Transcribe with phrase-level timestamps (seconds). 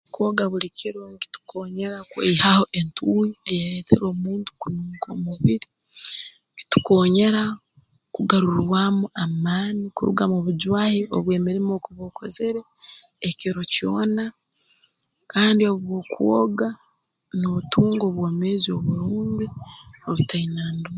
[0.13, 5.67] Kwoga buli kiro nkitukonyera kweyihaho entuuyo eyeeretera omuntu kununka omubiri
[6.57, 7.43] kitukoonyera
[8.15, 12.61] kugarurwamu amaani kuruga mu bujwahi obw'emirimo ei okuba okozere
[13.27, 14.25] ekiro kyona
[15.31, 16.69] kandi obu okwoga
[17.39, 19.47] nootunga obwomeezi oburungi
[20.09, 20.85] obutaina nd